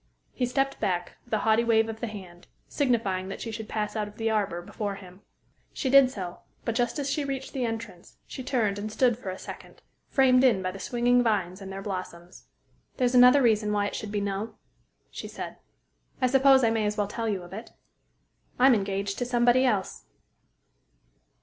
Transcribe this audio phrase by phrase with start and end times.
[0.31, 3.95] He stepped back, with a haughty wave of the hand, signifying that she should pass
[3.95, 5.21] out of the arbor before him.
[5.73, 9.29] She did so; but just as she reached the entrance, she turned, and stood for
[9.29, 12.47] a second, framed in by the swinging vines and their blossoms.
[12.97, 14.55] "There's another reason why it should be 'no,'"
[15.11, 15.57] she said.
[16.19, 17.71] "I suppose I may as well tell you of it.
[18.57, 20.05] I'm engaged to somebody else."